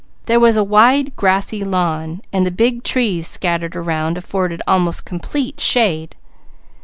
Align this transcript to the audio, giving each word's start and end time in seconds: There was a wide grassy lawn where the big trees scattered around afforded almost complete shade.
There 0.25 0.39
was 0.39 0.57
a 0.57 0.63
wide 0.63 1.15
grassy 1.15 1.63
lawn 1.63 2.21
where 2.31 2.43
the 2.43 2.49
big 2.49 2.81
trees 2.83 3.27
scattered 3.27 3.75
around 3.75 4.17
afforded 4.17 4.59
almost 4.67 5.05
complete 5.05 5.61
shade. 5.61 6.15